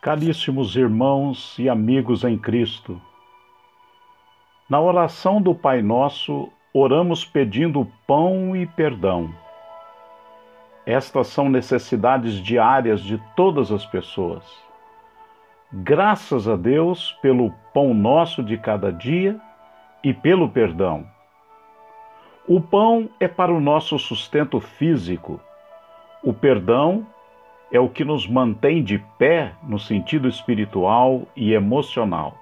[0.00, 2.98] Caríssimos irmãos e amigos em Cristo,
[4.66, 9.30] na oração do Pai Nosso, oramos pedindo pão e perdão.
[10.86, 14.42] Estas são necessidades diárias de todas as pessoas.
[15.70, 19.38] Graças a Deus pelo pão nosso de cada dia
[20.02, 21.06] e pelo perdão.
[22.48, 25.38] O pão é para o nosso sustento físico,
[26.22, 27.19] o perdão é
[27.78, 32.36] o que nos mantém de pé no sentido espiritual e emocional.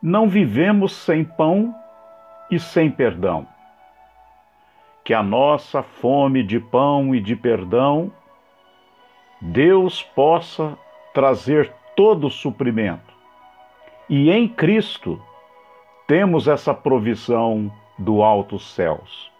[0.00, 1.74] Não vivemos sem pão
[2.50, 3.46] e sem perdão.
[5.04, 8.10] Que a nossa fome de pão e de perdão,
[9.40, 10.78] Deus possa
[11.12, 13.14] trazer todo o suprimento.
[14.08, 15.20] E em Cristo
[16.06, 19.30] temos essa provisão do altos céus.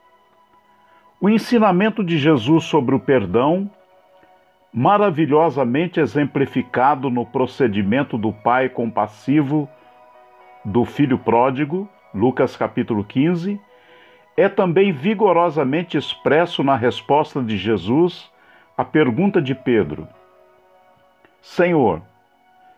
[1.21, 3.71] O ensinamento de Jesus sobre o perdão
[4.77, 9.67] maravilhosamente exemplificado no procedimento do pai compassivo
[10.63, 13.59] do filho pródigo, Lucas capítulo 15,
[14.37, 18.31] é também vigorosamente expresso na resposta de Jesus
[18.77, 20.07] à pergunta de Pedro:
[21.41, 22.03] Senhor,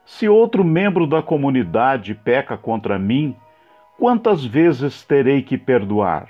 [0.04, 3.34] se outro membro da comunidade peca contra mim,
[3.98, 6.28] quantas vezes terei que perdoar?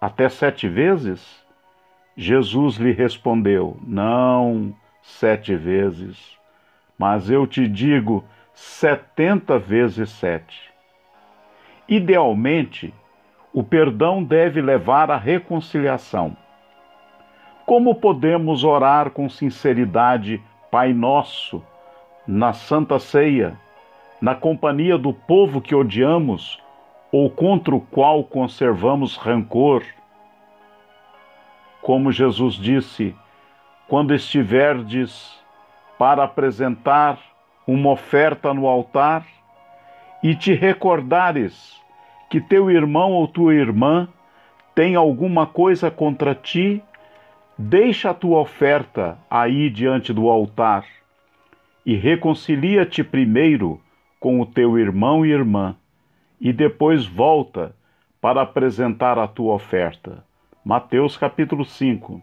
[0.00, 1.44] Até sete vezes?
[2.16, 6.38] Jesus lhe respondeu: Não sete vezes,
[6.98, 10.70] mas eu te digo setenta vezes sete.
[11.88, 12.92] Idealmente,
[13.52, 16.36] o perdão deve levar à reconciliação.
[17.66, 21.62] Como podemos orar com sinceridade, Pai Nosso,
[22.26, 23.58] na Santa Ceia,
[24.20, 26.62] na companhia do povo que odiamos
[27.10, 29.82] ou contra o qual conservamos rancor?
[31.82, 33.14] Como Jesus disse:
[33.88, 35.38] quando estiverdes
[35.98, 37.18] para apresentar
[37.66, 39.26] uma oferta no altar
[40.22, 41.80] e te recordares
[42.28, 44.08] que teu irmão ou tua irmã
[44.74, 46.82] tem alguma coisa contra ti,
[47.58, 50.84] deixa a tua oferta aí diante do altar
[51.84, 53.80] e reconcilia-te primeiro
[54.18, 55.74] com o teu irmão e irmã,
[56.40, 57.74] e depois volta
[58.20, 60.22] para apresentar a tua oferta.
[60.62, 62.20] Mateus capítulo 5.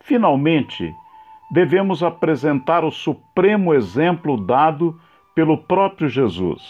[0.00, 0.94] Finalmente,
[1.50, 5.00] devemos apresentar o supremo exemplo dado
[5.34, 6.62] pelo próprio Jesus.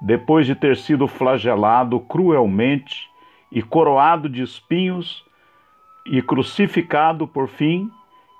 [0.00, 3.06] Depois de ter sido flagelado cruelmente
[3.52, 5.22] e coroado de espinhos
[6.06, 7.90] e crucificado por fim,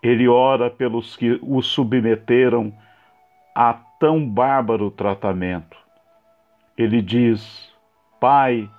[0.02, 2.72] ele ora pelos que o submeteram
[3.54, 5.76] a tão bárbaro tratamento.
[6.78, 7.70] Ele diz:
[8.18, 8.70] Pai,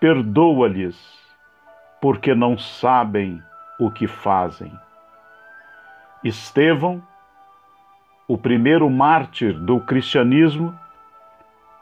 [0.00, 1.25] perdoa-lhes
[2.06, 3.42] porque não sabem
[3.80, 4.72] o que fazem.
[6.22, 7.02] Estevão,
[8.28, 10.72] o primeiro mártir do cristianismo,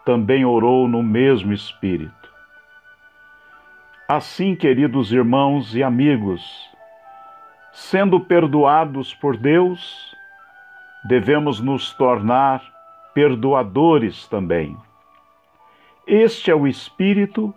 [0.02, 2.32] também orou no mesmo espírito.
[4.08, 6.42] Assim, queridos irmãos e amigos,
[7.70, 10.16] sendo perdoados por Deus,
[11.06, 12.62] devemos nos tornar
[13.12, 14.74] perdoadores também.
[16.06, 17.54] Este é o espírito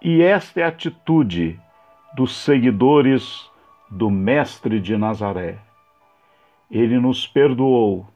[0.00, 1.60] e esta é a atitude
[2.16, 3.46] dos seguidores
[3.90, 5.58] do Mestre de Nazaré.
[6.70, 8.06] Ele nos perdoou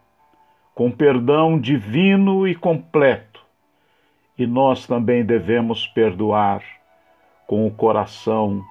[0.75, 3.45] com perdão divino e completo,
[4.39, 6.63] e nós também devemos perdoar
[7.47, 8.65] com o coração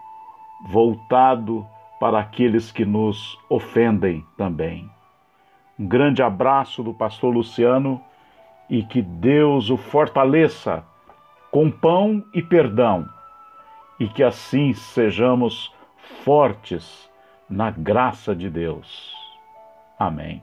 [0.66, 1.64] voltado
[2.00, 4.90] para aqueles que nos ofendem também.
[5.78, 8.02] Um grande abraço do pastor Luciano
[8.68, 10.84] e que Deus o fortaleça
[11.52, 13.08] com pão e perdão
[14.00, 15.74] e que assim sejamos
[16.24, 17.10] fortes
[17.50, 19.14] na graça de Deus.
[19.98, 20.42] Amém.